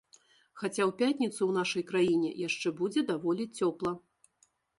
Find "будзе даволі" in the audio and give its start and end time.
2.81-3.47